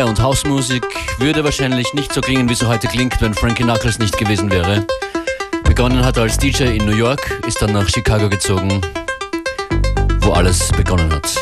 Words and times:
Reggae 0.00 0.08
und 0.08 0.22
Hausmusik 0.22 0.82
würde 1.18 1.44
wahrscheinlich 1.44 1.92
nicht 1.92 2.12
so 2.14 2.22
klingen, 2.22 2.48
wie 2.48 2.54
sie 2.54 2.66
heute 2.66 2.88
klingt, 2.88 3.20
wenn 3.20 3.34
Frankie 3.34 3.64
Knuckles 3.64 3.98
nicht 3.98 4.16
gewesen 4.16 4.50
wäre. 4.50 4.86
Begonnen 5.64 6.02
hat 6.04 6.16
er 6.16 6.22
als 6.22 6.38
DJ 6.38 6.76
in 6.76 6.86
New 6.86 6.96
York, 6.96 7.20
ist 7.46 7.60
dann 7.60 7.72
nach 7.72 7.86
Chicago 7.88 8.28
gezogen, 8.28 8.80
wo 10.20 10.30
alles 10.30 10.70
begonnen 10.72 11.12
hat. 11.12 11.36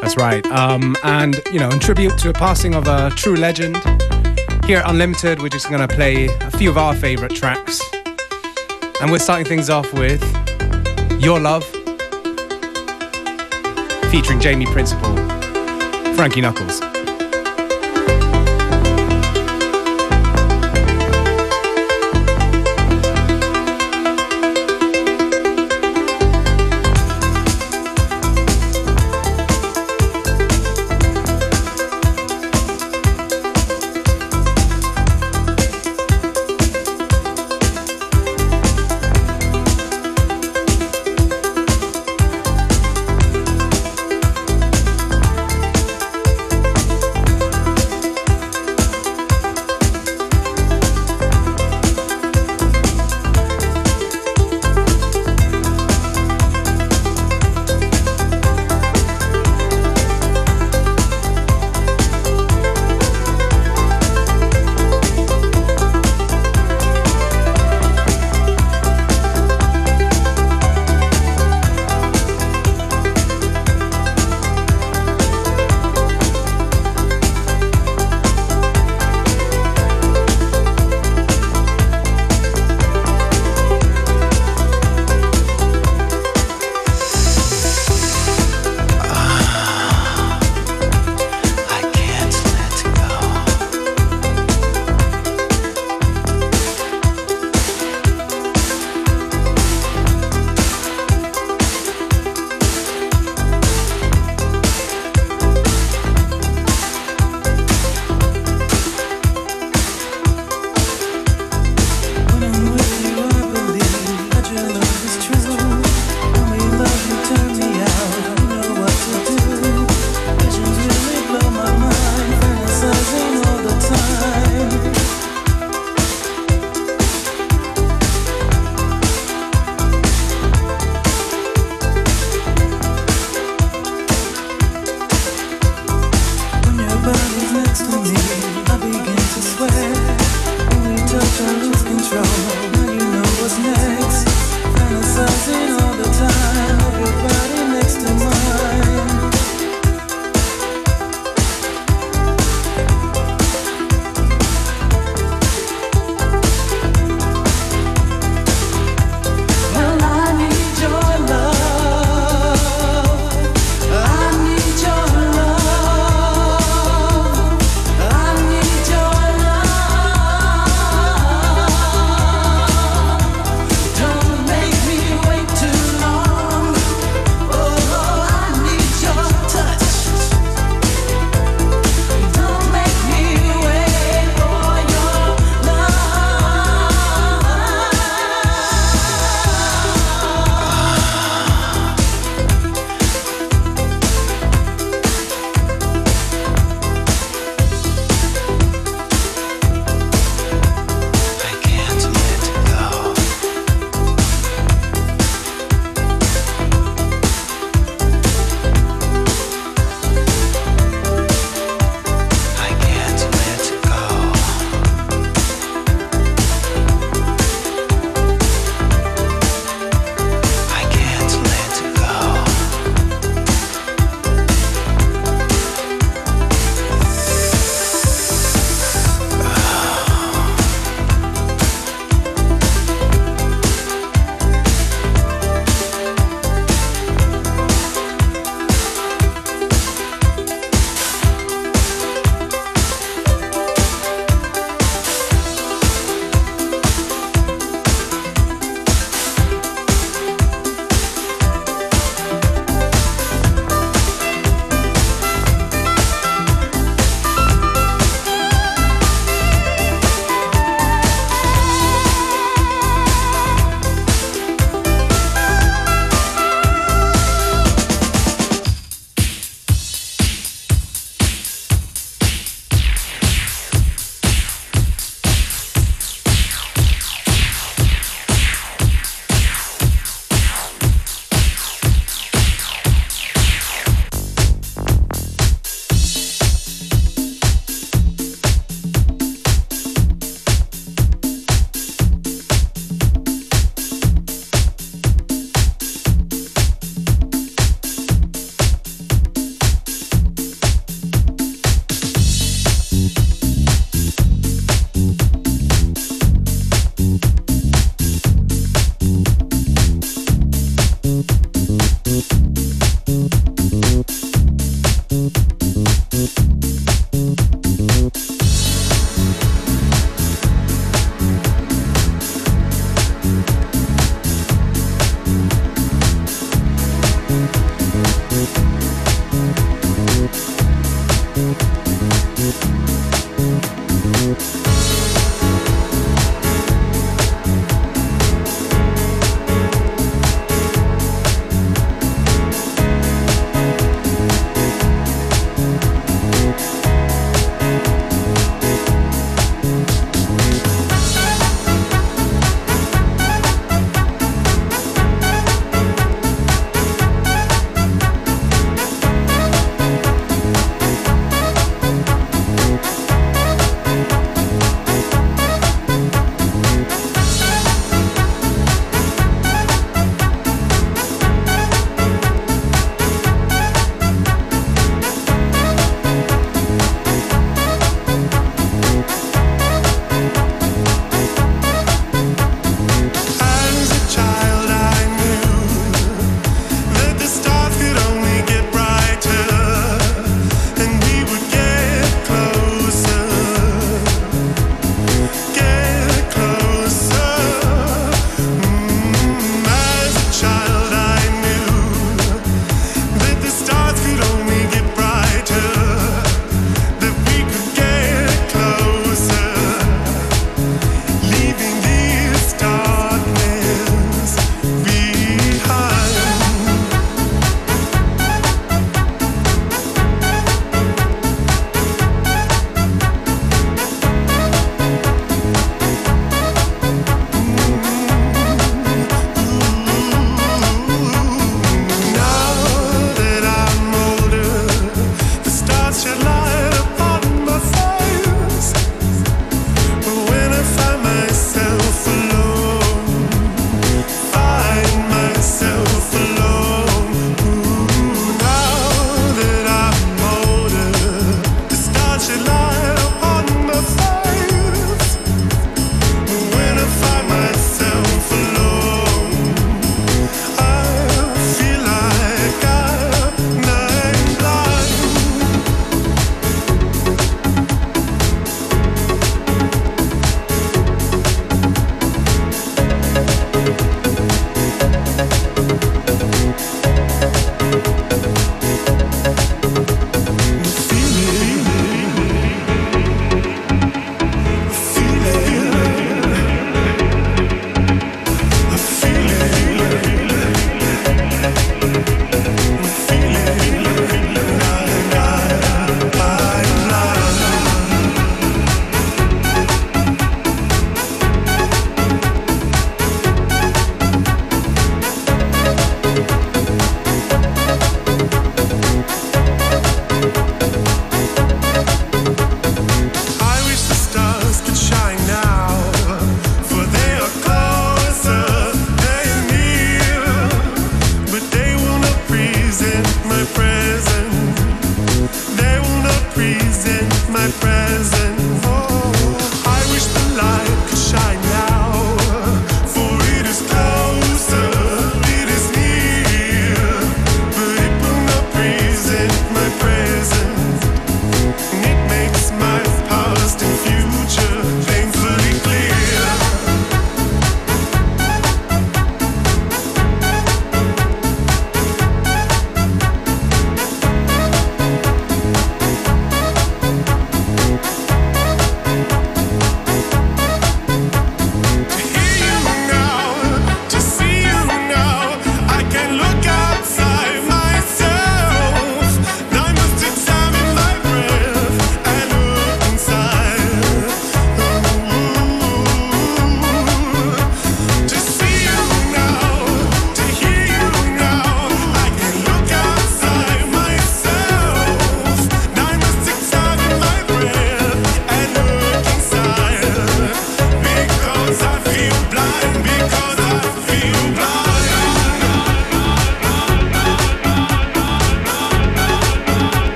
That's 0.00 0.16
right. 0.16 0.46
Um, 0.52 0.96
and, 1.02 1.42
you 1.52 1.58
know, 1.58 1.68
in 1.70 1.80
tribute 1.80 2.16
to 2.18 2.28
a 2.28 2.32
passing 2.32 2.76
of 2.76 2.86
a 2.86 3.10
true 3.10 3.34
legend, 3.34 3.76
here 4.66 4.78
at 4.78 4.88
Unlimited, 4.88 5.42
we're 5.42 5.48
just 5.48 5.68
going 5.68 5.80
to 5.80 5.92
play 5.92 6.28
a 6.42 6.50
few 6.50 6.70
of 6.70 6.76
our 6.76 6.94
favorite 6.94 7.34
tracks. 7.34 7.80
And 9.00 9.10
we're 9.10 9.18
starting 9.18 9.46
things 9.46 9.68
off 9.68 9.92
with 9.94 10.22
Your 11.18 11.40
Love, 11.40 11.64
featuring 14.10 14.38
Jamie 14.38 14.66
Principle, 14.66 15.16
Frankie 16.14 16.40
Knuckles. 16.40 16.85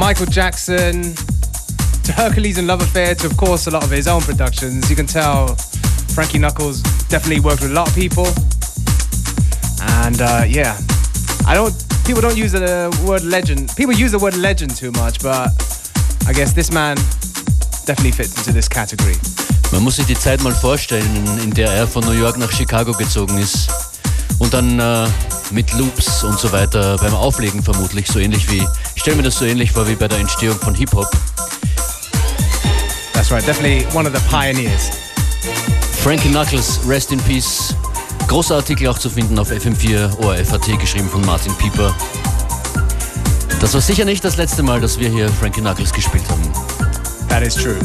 Michael 0.00 0.24
Jackson 0.24 1.02
to 2.04 2.12
Hercules 2.12 2.56
and 2.56 2.66
Love 2.66 2.80
Affair 2.80 3.14
to, 3.14 3.26
of 3.26 3.36
course, 3.36 3.66
a 3.66 3.70
lot 3.70 3.84
of 3.84 3.90
his 3.90 4.08
own 4.08 4.22
productions. 4.22 4.88
You 4.88 4.96
can 4.96 5.06
tell 5.06 5.56
Frankie 6.14 6.38
Knuckles 6.38 6.80
definitely 7.10 7.40
worked 7.40 7.60
with 7.60 7.70
a 7.70 7.74
lot 7.74 7.86
of 7.86 7.94
people. 7.94 8.24
And 10.00 10.18
uh, 10.22 10.44
yeah, 10.48 10.80
I 11.46 11.52
don't. 11.52 11.74
People 12.06 12.22
don't 12.22 12.38
use 12.38 12.52
the 12.52 12.88
word 13.06 13.24
legend. 13.24 13.76
People 13.76 13.92
use 13.92 14.12
the 14.12 14.18
word 14.18 14.38
legend 14.38 14.74
too 14.74 14.90
much, 14.92 15.20
but 15.22 15.52
I 16.26 16.32
guess 16.32 16.54
this 16.54 16.72
man 16.72 16.96
definitely 17.84 18.12
fits 18.12 18.38
into 18.38 18.54
this 18.54 18.68
category. 18.68 19.16
Man 19.70 19.82
muss 19.82 19.96
sich 19.96 20.06
die 20.06 20.18
Zeit 20.18 20.42
mal 20.42 20.54
vorstellen, 20.54 21.14
in 21.44 21.50
der 21.50 21.70
er 21.72 21.86
von 21.86 22.02
New 22.06 22.18
York 22.18 22.38
nach 22.38 22.50
Chicago 22.50 22.92
gezogen 22.94 23.36
ist 23.36 23.89
und 24.40 24.52
dann 24.52 24.80
äh, 24.80 25.06
mit 25.52 25.72
Loops 25.74 26.24
und 26.24 26.38
so 26.38 26.50
weiter 26.50 26.96
beim 26.96 27.14
Auflegen 27.14 27.62
vermutlich 27.62 28.08
so 28.08 28.18
ähnlich 28.18 28.50
wie, 28.50 28.66
ich 28.96 29.02
stelle 29.02 29.18
mir 29.18 29.22
das 29.22 29.38
so 29.38 29.44
ähnlich 29.44 29.70
vor 29.70 29.86
wie 29.86 29.94
bei 29.94 30.08
der 30.08 30.18
Entstehung 30.18 30.58
von 30.58 30.74
Hip-Hop. 30.74 31.08
That's 33.12 33.30
right, 33.30 33.46
definitely 33.46 33.86
one 33.94 34.08
of 34.08 34.14
the 34.14 34.22
pioneers. 34.28 34.90
Frankie 36.02 36.30
Knuckles, 36.30 36.80
Rest 36.88 37.12
in 37.12 37.20
Peace. 37.20 37.74
Großer 38.26 38.56
Artikel 38.56 38.88
auch 38.88 38.98
zu 38.98 39.10
finden 39.10 39.38
auf 39.38 39.50
FM4 39.50 40.18
ORFAT, 40.24 40.80
geschrieben 40.80 41.08
von 41.08 41.24
Martin 41.26 41.54
Pieper. 41.56 41.94
Das 43.60 43.74
war 43.74 43.80
sicher 43.80 44.06
nicht 44.06 44.24
das 44.24 44.36
letzte 44.36 44.62
Mal, 44.62 44.80
dass 44.80 44.98
wir 44.98 45.10
hier 45.10 45.28
Frankie 45.28 45.60
Knuckles 45.60 45.92
gespielt 45.92 46.24
haben. 46.30 46.42
That 47.28 47.42
is 47.42 47.54
true. 47.54 47.76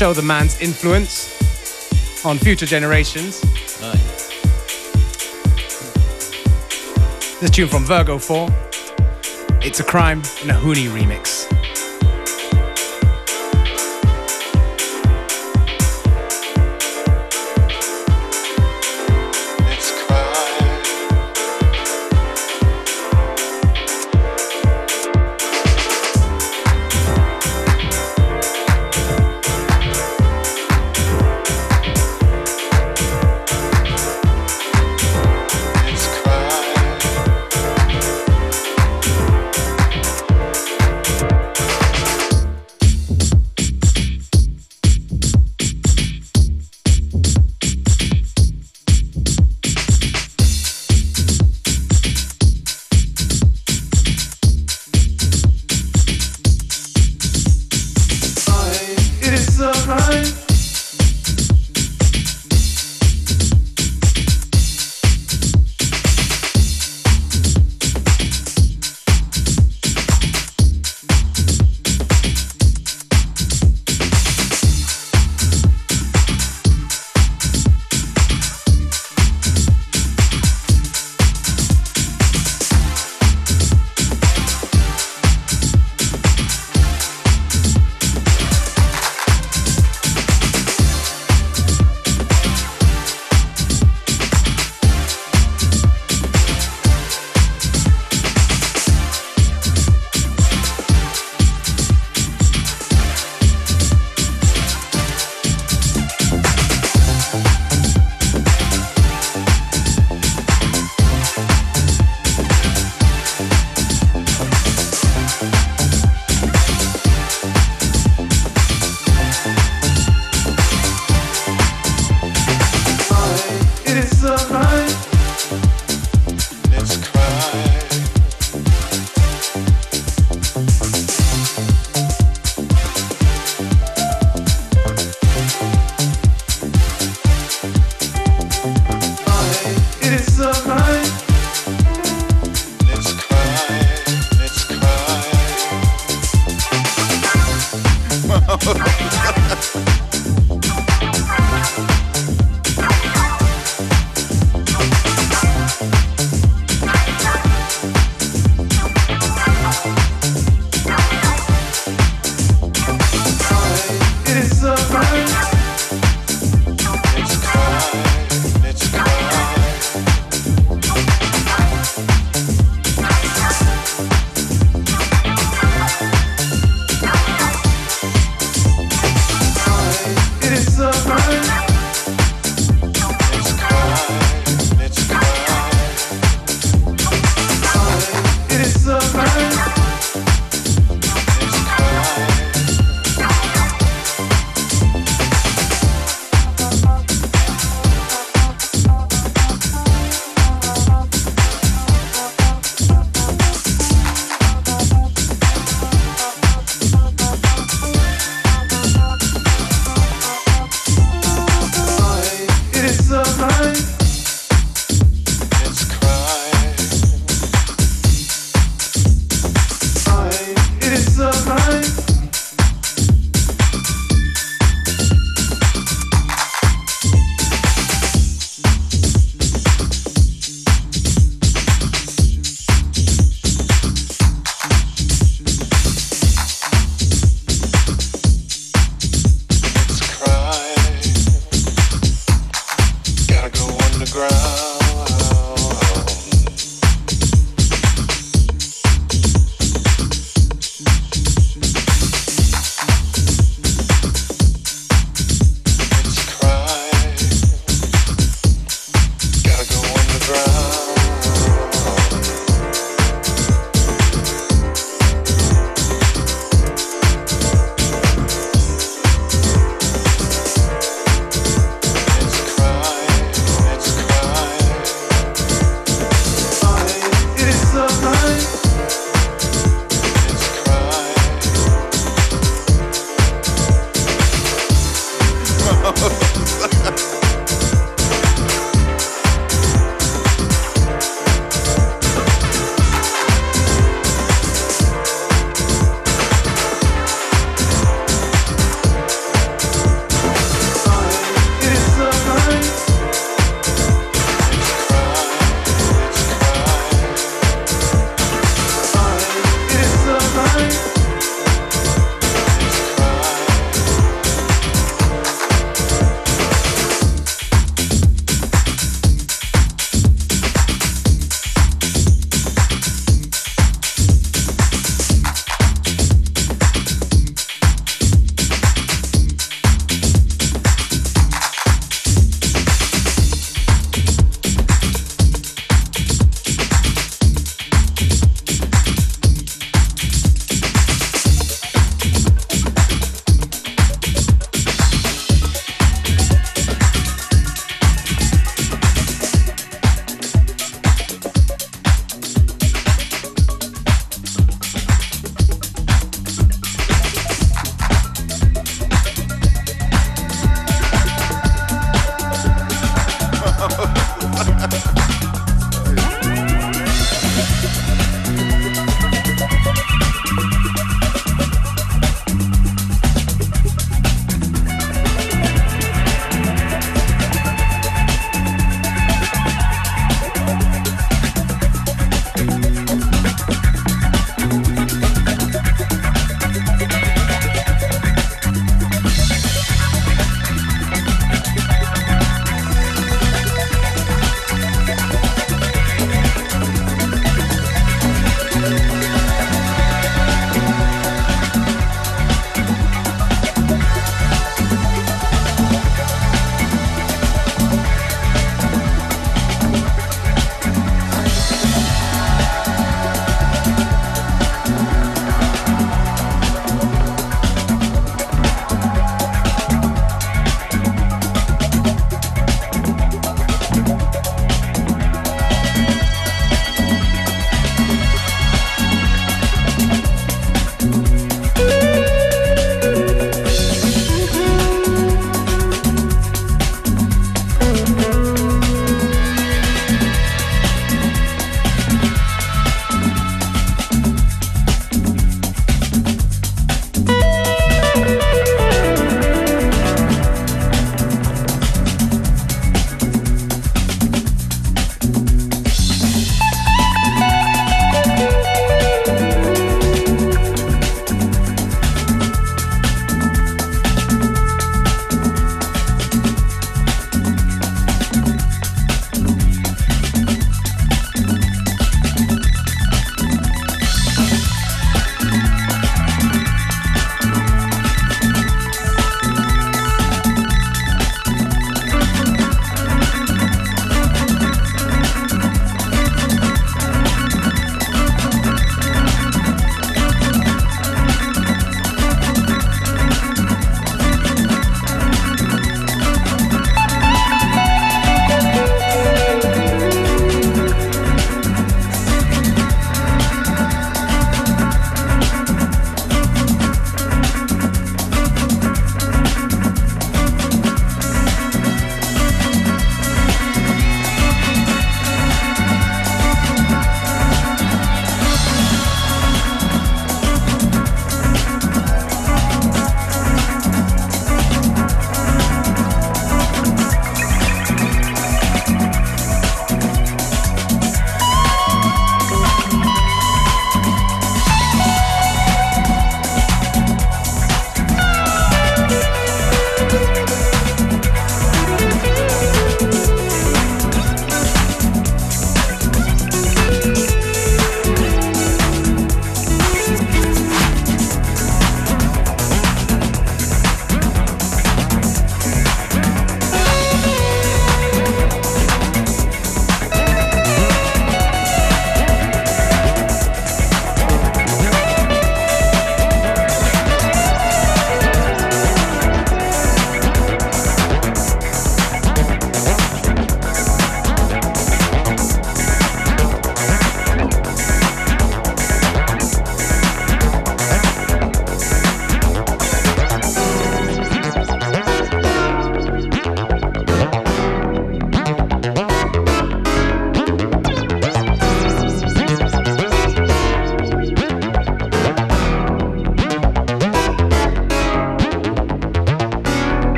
Show 0.00 0.14
the 0.14 0.22
man's 0.22 0.58
influence 0.62 2.24
on 2.24 2.38
future 2.38 2.64
generations. 2.64 3.42
This 7.38 7.50
tune 7.50 7.68
from 7.68 7.84
Virgo 7.84 8.16
4. 8.16 8.48
It's 9.60 9.80
a 9.80 9.84
crime 9.84 10.22
in 10.42 10.48
a 10.48 10.54
Hoonie 10.54 10.88
remix. 10.88 11.39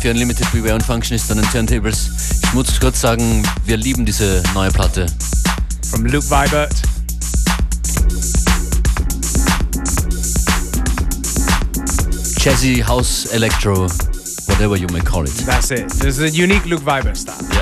54 0.00 0.10
Unlimited 0.10 0.52
Beware 0.52 0.74
und 0.74 0.82
Functionist 0.82 1.30
an 1.30 1.38
den 1.38 1.50
Turntables. 1.50 2.10
Ich 2.42 2.52
muss 2.54 2.80
kurz 2.80 3.00
sagen, 3.00 3.42
wir 3.66 3.76
lieben 3.76 4.06
diese 4.06 4.42
neue 4.54 4.70
Platte. 4.70 5.06
From 5.90 6.06
Luke 6.06 6.24
Vibert. 6.30 6.74
Jazzy 12.38 12.82
House 12.86 13.26
Electro, 13.26 13.88
whatever 14.46 14.76
you 14.76 14.86
may 14.90 15.00
call 15.00 15.24
it. 15.24 15.44
That's 15.44 15.70
it. 15.70 15.88
There's 15.98 16.20
a 16.20 16.28
unique 16.30 16.64
Luke 16.64 16.82
Vibert 16.82 17.16
style. 17.16 17.42
Yeah. 17.52 17.59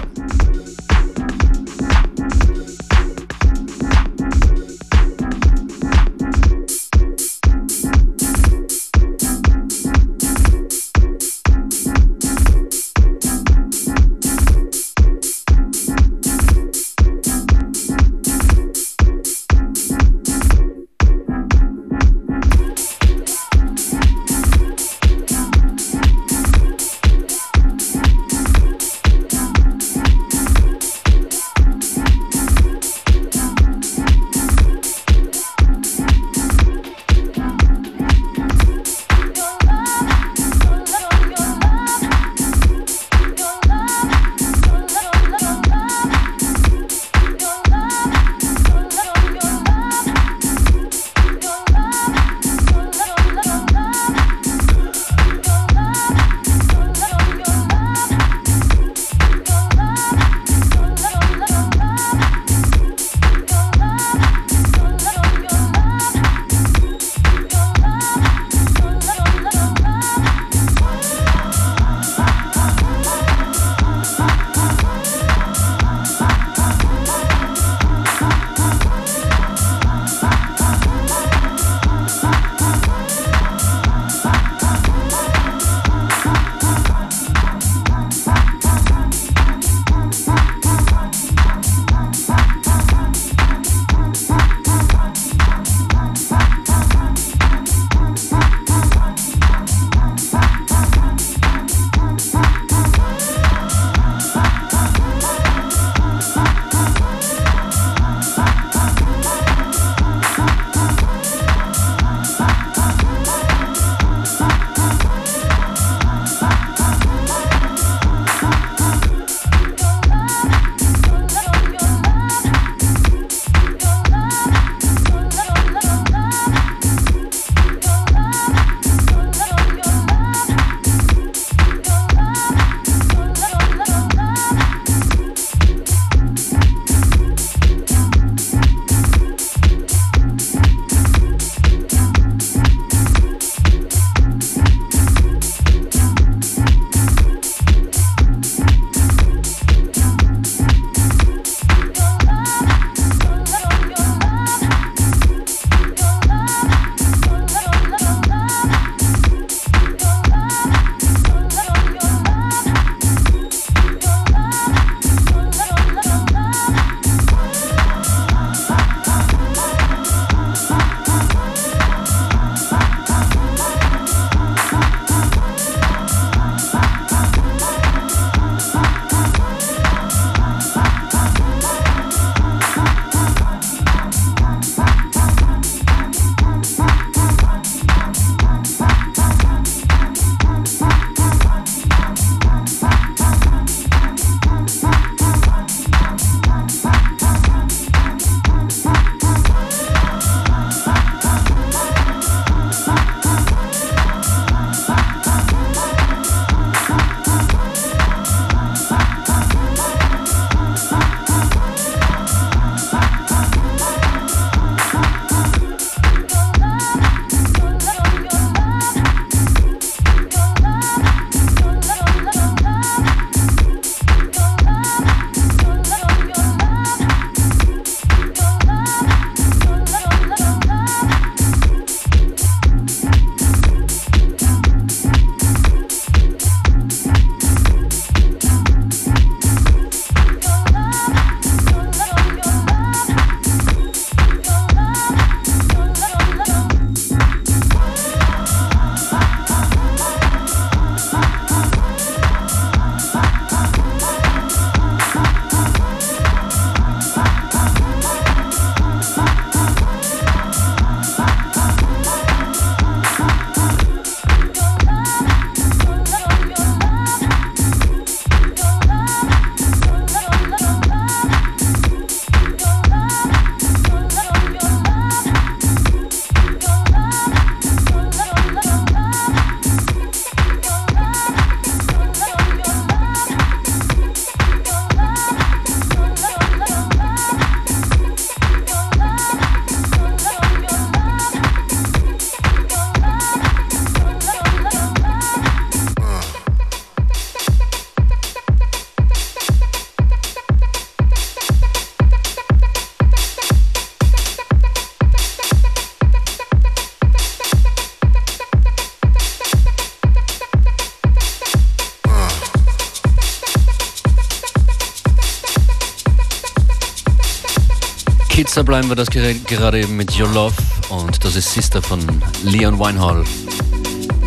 Bleiben 318.69 318.91
wir 318.91 318.97
das 318.97 319.09
gerade 319.09 319.81
eben 319.81 319.97
mit 319.97 320.21
Your 320.21 320.29
Love 320.29 320.55
und 320.91 321.25
das 321.25 321.37
ist 321.37 321.55
Sister 321.55 321.81
von 321.81 322.01
Leon 322.45 322.79
Winehall. 322.79 323.25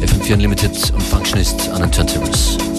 FM4 0.01 0.33
Unlimited 0.33 0.91
und 0.95 1.03
Functionist 1.03 1.69
an 1.69 1.83
den 1.83 1.91
Turntables. 1.91 2.70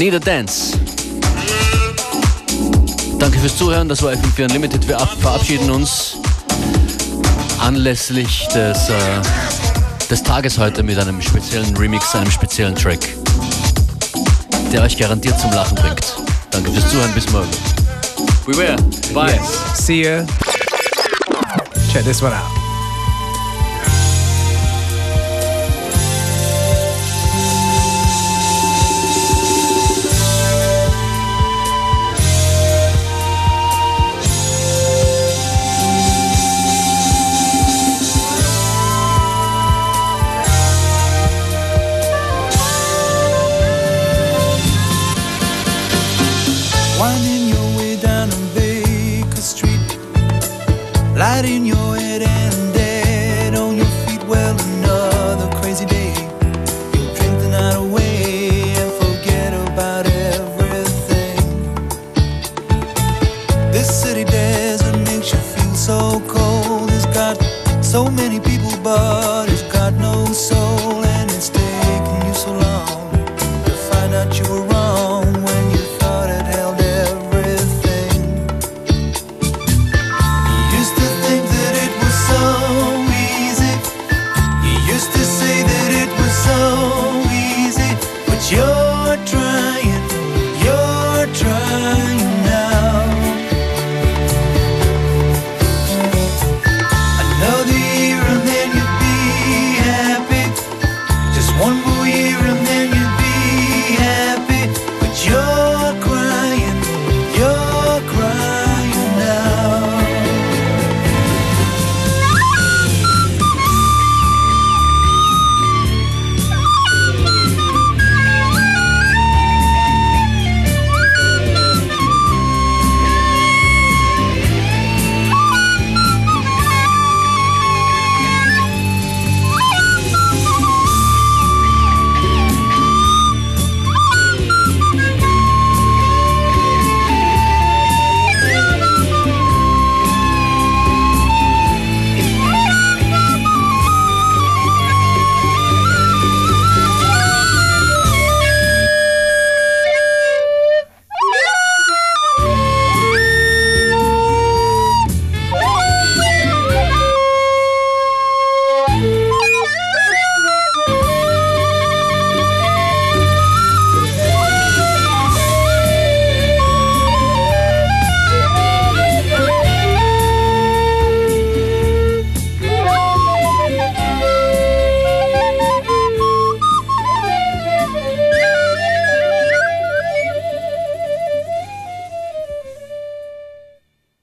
Need 0.00 0.14
a 0.14 0.18
Dance. 0.18 0.78
Danke 3.18 3.38
fürs 3.38 3.58
Zuhören, 3.58 3.86
das 3.86 4.02
war 4.02 4.14
FM4 4.14 4.44
Unlimited. 4.44 4.88
Wir 4.88 4.98
verabschieden 4.98 5.70
uns 5.70 6.16
anlässlich 7.58 8.48
des, 8.48 8.88
äh, 8.88 8.94
des 10.08 10.22
Tages 10.22 10.56
heute 10.56 10.82
mit 10.82 10.98
einem 10.98 11.20
speziellen 11.20 11.76
Remix, 11.76 12.14
einem 12.14 12.30
speziellen 12.30 12.74
Track, 12.74 13.14
der 14.72 14.84
euch 14.84 14.96
garantiert 14.96 15.38
zum 15.38 15.50
Lachen 15.50 15.74
bringt. 15.74 16.16
Danke 16.50 16.70
fürs 16.70 16.88
Zuhören, 16.88 17.12
bis 17.12 17.30
morgen. 17.30 17.50
We 18.46 18.56
will. 18.56 18.76
Bye. 19.12 19.34
Yes. 19.34 19.84
See 19.84 20.02
you. 20.02 20.26
Check 21.92 22.04
this 22.04 22.22
one 22.22 22.32
out. 22.32 22.59
So 47.00 47.29